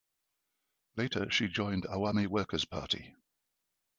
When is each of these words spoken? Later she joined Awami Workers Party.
Later 0.95 1.29
she 1.29 1.47
joined 1.47 1.83
Awami 1.83 2.25
Workers 2.25 2.65
Party. 2.65 3.13